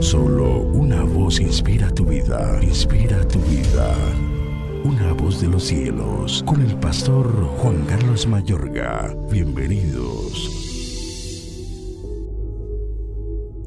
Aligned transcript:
Solo 0.00 0.60
una 0.60 1.02
voz 1.04 1.40
inspira 1.40 1.90
tu 1.90 2.04
vida, 2.04 2.60
inspira 2.62 3.26
tu 3.26 3.38
vida. 3.40 3.94
Una 4.84 5.12
voz 5.14 5.40
de 5.40 5.48
los 5.48 5.64
cielos, 5.64 6.44
con 6.46 6.60
el 6.60 6.76
pastor 6.76 7.26
Juan 7.58 7.84
Carlos 7.86 8.26
Mayorga. 8.26 9.16
Bienvenidos. 9.30 10.50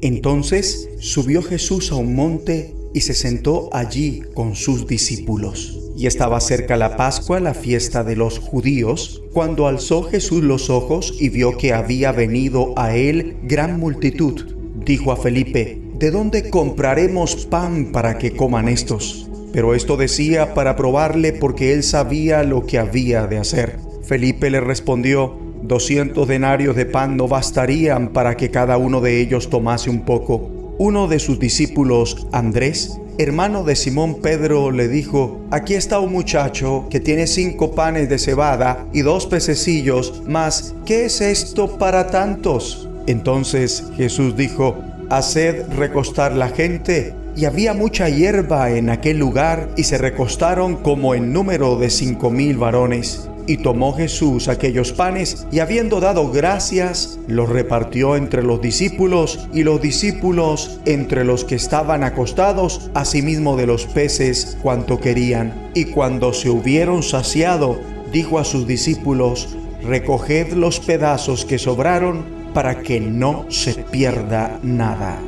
Entonces 0.02 0.88
subió 1.00 1.42
Jesús 1.42 1.90
a 1.90 1.96
un 1.96 2.14
monte 2.14 2.74
y 2.94 3.00
se 3.00 3.14
sentó 3.14 3.68
allí 3.72 4.22
con 4.34 4.54
sus 4.54 4.86
discípulos. 4.86 5.78
Y 5.96 6.06
estaba 6.06 6.40
cerca 6.40 6.76
la 6.76 6.96
Pascua, 6.96 7.40
la 7.40 7.54
fiesta 7.54 8.04
de 8.04 8.16
los 8.16 8.38
judíos, 8.38 9.22
cuando 9.32 9.66
alzó 9.66 10.04
Jesús 10.04 10.44
los 10.44 10.70
ojos 10.70 11.12
y 11.18 11.28
vio 11.28 11.56
que 11.56 11.72
había 11.72 12.12
venido 12.12 12.72
a 12.76 12.94
él 12.96 13.36
gran 13.42 13.78
multitud. 13.78 14.54
Dijo 14.86 15.12
a 15.12 15.16
Felipe, 15.16 15.89
¿de 16.00 16.10
dónde 16.10 16.48
compraremos 16.48 17.44
pan 17.44 17.92
para 17.92 18.16
que 18.16 18.34
coman 18.34 18.68
estos? 18.68 19.28
Pero 19.52 19.74
esto 19.74 19.98
decía 19.98 20.54
para 20.54 20.74
probarle 20.74 21.34
porque 21.34 21.74
él 21.74 21.82
sabía 21.82 22.42
lo 22.42 22.64
que 22.64 22.78
había 22.78 23.26
de 23.26 23.36
hacer. 23.36 23.78
Felipe 24.02 24.48
le 24.48 24.62
respondió, 24.62 25.36
doscientos 25.62 26.26
denarios 26.26 26.74
de 26.74 26.86
pan 26.86 27.18
no 27.18 27.28
bastarían 27.28 28.14
para 28.14 28.34
que 28.38 28.50
cada 28.50 28.78
uno 28.78 29.02
de 29.02 29.20
ellos 29.20 29.50
tomase 29.50 29.90
un 29.90 30.06
poco. 30.06 30.50
Uno 30.78 31.06
de 31.06 31.18
sus 31.18 31.38
discípulos, 31.38 32.26
Andrés, 32.32 32.98
hermano 33.18 33.62
de 33.62 33.76
Simón 33.76 34.22
Pedro, 34.22 34.70
le 34.70 34.88
dijo, 34.88 35.42
aquí 35.50 35.74
está 35.74 36.00
un 36.00 36.12
muchacho 36.12 36.86
que 36.88 37.00
tiene 37.00 37.26
cinco 37.26 37.74
panes 37.74 38.08
de 38.08 38.18
cebada 38.18 38.86
y 38.94 39.02
dos 39.02 39.26
pececillos, 39.26 40.22
mas 40.26 40.74
¿qué 40.86 41.04
es 41.04 41.20
esto 41.20 41.76
para 41.76 42.06
tantos? 42.06 42.88
Entonces 43.06 43.84
Jesús 43.98 44.34
dijo, 44.34 44.78
haced 45.10 45.66
recostar 45.76 46.32
la 46.32 46.48
gente. 46.48 47.14
Y 47.36 47.44
había 47.44 47.74
mucha 47.74 48.08
hierba 48.08 48.70
en 48.70 48.90
aquel 48.90 49.18
lugar 49.18 49.68
y 49.76 49.84
se 49.84 49.98
recostaron 49.98 50.76
como 50.76 51.14
en 51.14 51.32
número 51.32 51.76
de 51.76 51.90
cinco 51.90 52.30
mil 52.30 52.56
varones. 52.56 53.28
Y 53.46 53.58
tomó 53.58 53.94
Jesús 53.94 54.48
aquellos 54.48 54.92
panes 54.92 55.46
y 55.50 55.58
habiendo 55.58 56.00
dado 56.00 56.30
gracias, 56.30 57.18
los 57.26 57.48
repartió 57.48 58.14
entre 58.16 58.42
los 58.42 58.60
discípulos 58.60 59.48
y 59.52 59.64
los 59.64 59.80
discípulos 59.80 60.80
entre 60.84 61.24
los 61.24 61.44
que 61.44 61.56
estaban 61.56 62.04
acostados, 62.04 62.90
asimismo 62.94 63.56
de 63.56 63.66
los 63.66 63.86
peces 63.86 64.56
cuanto 64.62 65.00
querían. 65.00 65.70
Y 65.74 65.86
cuando 65.86 66.32
se 66.32 66.50
hubieron 66.50 67.02
saciado, 67.02 67.80
dijo 68.12 68.38
a 68.38 68.44
sus 68.44 68.66
discípulos, 68.66 69.56
recoged 69.82 70.52
los 70.52 70.78
pedazos 70.78 71.44
que 71.44 71.58
sobraron 71.58 72.39
para 72.52 72.80
que 72.82 73.00
no 73.00 73.46
se 73.48 73.74
pierda 73.74 74.58
nada. 74.62 75.18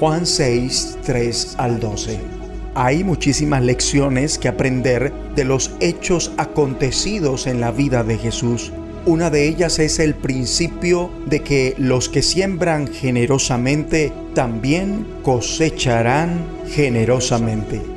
Juan 0.00 0.26
6, 0.26 0.98
3 1.04 1.54
al 1.58 1.78
12. 1.78 2.18
Hay 2.74 3.04
muchísimas 3.04 3.62
lecciones 3.62 4.38
que 4.38 4.48
aprender 4.48 5.12
de 5.36 5.44
los 5.44 5.72
hechos 5.80 6.32
acontecidos 6.38 7.46
en 7.46 7.60
la 7.60 7.70
vida 7.70 8.02
de 8.02 8.16
Jesús. 8.16 8.72
Una 9.04 9.30
de 9.30 9.46
ellas 9.48 9.78
es 9.78 9.98
el 9.98 10.14
principio 10.14 11.10
de 11.26 11.40
que 11.40 11.74
los 11.76 12.08
que 12.08 12.22
siembran 12.22 12.86
generosamente 12.86 14.12
también 14.34 15.06
cosecharán 15.22 16.46
generosamente. 16.68 17.91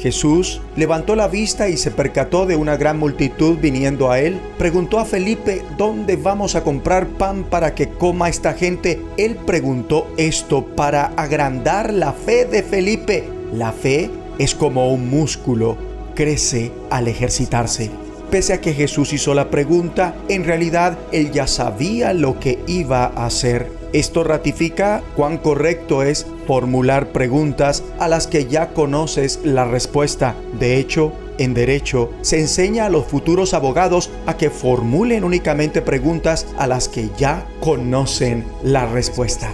Jesús 0.00 0.60
levantó 0.76 1.16
la 1.16 1.28
vista 1.28 1.68
y 1.68 1.76
se 1.76 1.90
percató 1.90 2.46
de 2.46 2.56
una 2.56 2.76
gran 2.76 2.98
multitud 2.98 3.58
viniendo 3.58 4.10
a 4.10 4.20
él. 4.20 4.38
Preguntó 4.58 4.98
a 4.98 5.04
Felipe, 5.04 5.62
¿dónde 5.76 6.16
vamos 6.16 6.54
a 6.54 6.62
comprar 6.62 7.06
pan 7.06 7.44
para 7.44 7.74
que 7.74 7.88
coma 7.88 8.28
esta 8.28 8.54
gente? 8.54 9.02
Él 9.16 9.36
preguntó 9.36 10.06
esto 10.16 10.64
para 10.64 11.06
agrandar 11.16 11.92
la 11.92 12.12
fe 12.12 12.44
de 12.44 12.62
Felipe 12.62 13.38
la 13.52 13.72
fe 13.72 14.10
es 14.38 14.54
como 14.54 14.92
un 14.92 15.08
músculo, 15.08 15.78
crece 16.14 16.70
al 16.90 17.08
ejercitarse. 17.08 17.90
Pese 18.30 18.52
a 18.52 18.60
que 18.60 18.74
Jesús 18.74 19.14
hizo 19.14 19.32
la 19.32 19.48
pregunta, 19.48 20.14
en 20.28 20.44
realidad 20.44 20.98
él 21.12 21.32
ya 21.32 21.46
sabía 21.46 22.12
lo 22.12 22.38
que 22.38 22.58
iba 22.66 23.06
a 23.06 23.24
hacer. 23.24 23.77
Esto 23.92 24.22
ratifica 24.22 25.02
cuán 25.16 25.38
correcto 25.38 26.02
es 26.02 26.26
formular 26.46 27.08
preguntas 27.12 27.82
a 27.98 28.08
las 28.08 28.26
que 28.26 28.46
ya 28.46 28.74
conoces 28.74 29.40
la 29.44 29.64
respuesta. 29.64 30.34
De 30.58 30.76
hecho, 30.76 31.12
en 31.38 31.54
derecho 31.54 32.10
se 32.20 32.38
enseña 32.38 32.86
a 32.86 32.90
los 32.90 33.06
futuros 33.06 33.54
abogados 33.54 34.10
a 34.26 34.36
que 34.36 34.50
formulen 34.50 35.24
únicamente 35.24 35.80
preguntas 35.80 36.46
a 36.58 36.66
las 36.66 36.88
que 36.88 37.08
ya 37.16 37.46
conocen 37.60 38.44
la 38.62 38.86
respuesta. 38.86 39.50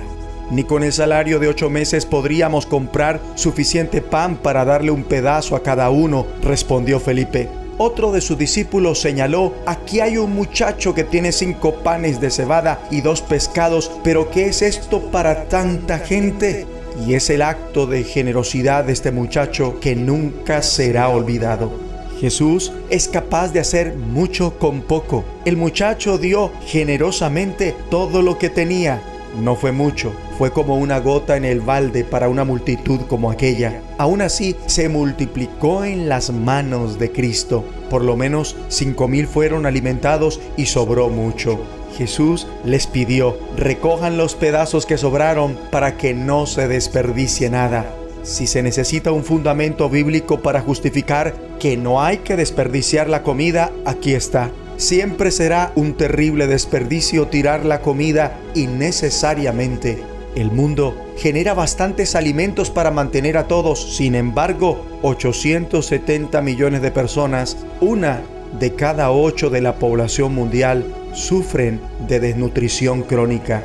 Ni 0.50 0.64
con 0.64 0.82
el 0.82 0.92
salario 0.92 1.38
de 1.38 1.48
ocho 1.48 1.70
meses 1.70 2.04
podríamos 2.04 2.66
comprar 2.66 3.20
suficiente 3.34 4.02
pan 4.02 4.36
para 4.36 4.64
darle 4.64 4.90
un 4.90 5.04
pedazo 5.04 5.56
a 5.56 5.62
cada 5.62 5.90
uno, 5.90 6.26
respondió 6.42 7.00
Felipe. 7.00 7.63
Otro 7.76 8.12
de 8.12 8.20
sus 8.20 8.38
discípulos 8.38 9.00
señaló, 9.00 9.52
aquí 9.66 10.00
hay 10.00 10.16
un 10.16 10.32
muchacho 10.32 10.94
que 10.94 11.02
tiene 11.02 11.32
cinco 11.32 11.74
panes 11.76 12.20
de 12.20 12.30
cebada 12.30 12.86
y 12.90 13.00
dos 13.00 13.20
pescados, 13.20 13.90
pero 14.04 14.30
¿qué 14.30 14.46
es 14.46 14.62
esto 14.62 15.10
para 15.10 15.48
tanta 15.48 15.98
gente? 15.98 16.66
Y 17.04 17.14
es 17.14 17.30
el 17.30 17.42
acto 17.42 17.86
de 17.86 18.04
generosidad 18.04 18.84
de 18.84 18.92
este 18.92 19.10
muchacho 19.10 19.80
que 19.80 19.96
nunca 19.96 20.62
será 20.62 21.08
olvidado. 21.08 21.72
Jesús 22.20 22.72
es 22.90 23.08
capaz 23.08 23.48
de 23.52 23.58
hacer 23.58 23.96
mucho 23.96 24.56
con 24.58 24.82
poco. 24.82 25.24
El 25.44 25.56
muchacho 25.56 26.16
dio 26.16 26.52
generosamente 26.66 27.74
todo 27.90 28.22
lo 28.22 28.38
que 28.38 28.50
tenía 28.50 29.02
no 29.40 29.56
fue 29.56 29.72
mucho, 29.72 30.12
fue 30.38 30.50
como 30.50 30.76
una 30.76 30.98
gota 31.00 31.36
en 31.36 31.44
el 31.44 31.60
balde 31.60 32.04
para 32.04 32.28
una 32.28 32.44
multitud 32.44 33.00
como 33.08 33.30
aquella. 33.30 33.80
Aún 33.98 34.22
así, 34.22 34.56
se 34.66 34.88
multiplicó 34.88 35.84
en 35.84 36.08
las 36.08 36.30
manos 36.30 36.98
de 36.98 37.12
Cristo. 37.12 37.64
Por 37.90 38.02
lo 38.02 38.16
menos 38.16 38.56
cinco 38.68 39.08
mil 39.08 39.26
fueron 39.26 39.66
alimentados 39.66 40.40
y 40.56 40.66
sobró 40.66 41.08
mucho. 41.08 41.60
Jesús 41.96 42.46
les 42.64 42.86
pidió, 42.86 43.38
recojan 43.56 44.16
los 44.16 44.34
pedazos 44.34 44.84
que 44.84 44.98
sobraron 44.98 45.56
para 45.70 45.96
que 45.96 46.12
no 46.12 46.46
se 46.46 46.66
desperdicie 46.66 47.50
nada. 47.50 47.86
Si 48.24 48.46
se 48.46 48.62
necesita 48.62 49.12
un 49.12 49.22
fundamento 49.22 49.88
bíblico 49.90 50.40
para 50.40 50.60
justificar 50.60 51.34
que 51.60 51.76
no 51.76 52.02
hay 52.02 52.18
que 52.18 52.36
desperdiciar 52.36 53.08
la 53.08 53.22
comida, 53.22 53.70
aquí 53.84 54.14
está. 54.14 54.50
Siempre 54.76 55.30
será 55.30 55.72
un 55.76 55.94
terrible 55.94 56.46
desperdicio 56.46 57.28
tirar 57.28 57.64
la 57.64 57.80
comida 57.80 58.38
innecesariamente. 58.54 60.02
El 60.34 60.50
mundo 60.50 60.96
genera 61.16 61.54
bastantes 61.54 62.16
alimentos 62.16 62.70
para 62.70 62.90
mantener 62.90 63.36
a 63.36 63.46
todos, 63.46 63.96
sin 63.96 64.16
embargo, 64.16 64.84
870 65.02 66.42
millones 66.42 66.82
de 66.82 66.90
personas, 66.90 67.56
una 67.80 68.22
de 68.58 68.74
cada 68.74 69.12
ocho 69.12 69.48
de 69.48 69.60
la 69.60 69.76
población 69.76 70.34
mundial, 70.34 70.84
sufren 71.12 71.80
de 72.08 72.18
desnutrición 72.18 73.02
crónica. 73.02 73.62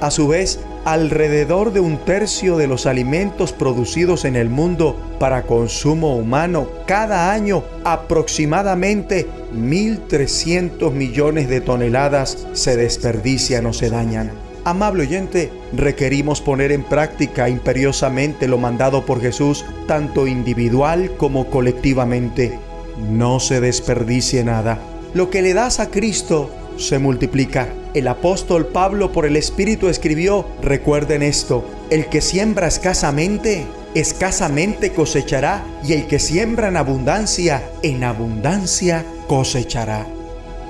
A 0.00 0.12
su 0.12 0.28
vez, 0.28 0.60
alrededor 0.84 1.72
de 1.72 1.80
un 1.80 1.96
tercio 1.98 2.56
de 2.56 2.68
los 2.68 2.86
alimentos 2.86 3.52
producidos 3.52 4.24
en 4.24 4.36
el 4.36 4.48
mundo 4.48 4.96
para 5.22 5.44
consumo 5.44 6.16
humano 6.16 6.66
cada 6.84 7.32
año, 7.32 7.62
aproximadamente 7.84 9.28
1.300 9.54 10.90
millones 10.90 11.48
de 11.48 11.60
toneladas 11.60 12.48
se 12.54 12.76
desperdician 12.76 13.66
o 13.66 13.72
se 13.72 13.88
dañan. 13.88 14.32
Amable 14.64 15.04
oyente, 15.04 15.52
requerimos 15.72 16.40
poner 16.40 16.72
en 16.72 16.82
práctica 16.82 17.48
imperiosamente 17.48 18.48
lo 18.48 18.58
mandado 18.58 19.06
por 19.06 19.20
Jesús, 19.20 19.64
tanto 19.86 20.26
individual 20.26 21.12
como 21.16 21.48
colectivamente. 21.50 22.58
No 23.08 23.38
se 23.38 23.60
desperdicie 23.60 24.42
nada. 24.42 24.80
Lo 25.14 25.30
que 25.30 25.40
le 25.40 25.54
das 25.54 25.78
a 25.78 25.88
Cristo 25.88 26.50
se 26.76 26.98
multiplica. 26.98 27.68
El 27.94 28.08
apóstol 28.08 28.66
Pablo 28.66 29.12
por 29.12 29.26
el 29.26 29.36
Espíritu 29.36 29.88
escribió, 29.88 30.46
recuerden 30.60 31.22
esto, 31.22 31.64
el 31.90 32.06
que 32.06 32.20
siembra 32.20 32.66
escasamente, 32.66 33.66
escasamente 33.94 34.92
cosechará, 34.92 35.64
y 35.84 35.92
el 35.92 36.06
que 36.06 36.18
siembra 36.18 36.68
en 36.68 36.76
abundancia, 36.76 37.62
en 37.82 38.04
abundancia 38.04 39.04
cosechará. 39.26 40.06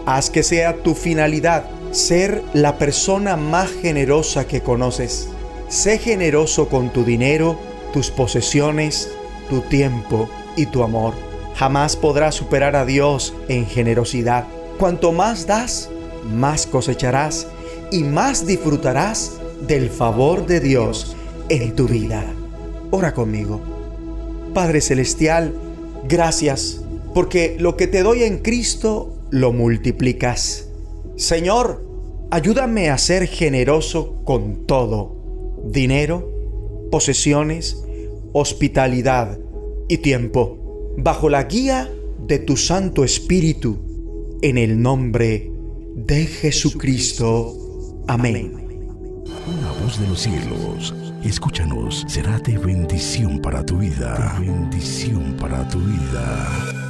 Haz 0.06 0.31
que 0.31 0.43
sea 0.43 0.76
tu 0.82 0.94
finalidad 0.94 1.64
ser 1.93 2.43
la 2.55 2.78
persona 2.78 3.37
más 3.37 3.70
generosa 3.70 4.46
que 4.46 4.62
conoces. 4.62 5.28
Sé 5.69 5.98
generoso 5.98 6.69
con 6.69 6.90
tu 6.90 7.05
dinero, 7.05 7.58
tus 7.93 8.10
posesiones, 8.10 9.10
tu 9.48 9.60
tiempo 9.60 10.28
y 10.56 10.66
tu 10.66 10.82
amor. 10.82 11.14
Jamás 11.55 11.96
podrás 11.96 12.34
superar 12.34 12.76
a 12.76 12.87
Dios 12.87 13.34
en 13.48 13.66
generosidad. 13.66 14.46
Cuanto 14.78 15.12
más 15.12 15.46
das, 15.46 15.90
más 16.30 16.66
cosecharás 16.66 17.46
y 17.90 18.04
más 18.04 18.46
disfrutarás 18.46 19.40
del 19.66 19.90
favor 19.90 20.46
de 20.46 20.60
Dios 20.60 21.16
en 21.48 21.74
tu 21.74 21.86
vida. 21.86 22.24
Ora 22.90 23.14
conmigo. 23.14 23.60
Padre 24.54 24.80
Celestial, 24.80 25.54
gracias 26.08 26.82
porque 27.14 27.56
lo 27.58 27.76
que 27.76 27.86
te 27.86 28.02
doy 28.02 28.22
en 28.22 28.38
Cristo 28.38 29.19
lo 29.30 29.52
multiplicas. 29.52 30.69
Señor, 31.16 31.84
ayúdame 32.30 32.90
a 32.90 32.98
ser 32.98 33.26
generoso 33.26 34.22
con 34.24 34.66
todo, 34.66 35.60
dinero, 35.64 36.30
posesiones, 36.90 37.84
hospitalidad 38.32 39.38
y 39.88 39.98
tiempo, 39.98 40.94
bajo 40.96 41.28
la 41.28 41.44
guía 41.44 41.90
de 42.26 42.38
tu 42.38 42.56
Santo 42.56 43.04
Espíritu, 43.04 43.78
en 44.42 44.58
el 44.58 44.80
nombre 44.80 45.51
de 45.94 46.27
Jesucristo. 46.27 47.55
Amén. 48.09 48.53
Una 49.47 49.73
voz 49.83 49.99
de 49.99 50.06
los 50.06 50.21
cielos, 50.21 50.94
escúchanos, 51.25 52.05
será 52.09 52.39
de 52.39 52.59
bendición 52.59 53.41
para 53.41 53.65
tu 53.65 53.79
vida. 53.79 54.37
bendición 54.39 55.37
para 55.39 55.69
tu 55.69 55.79
vida. 55.81 56.81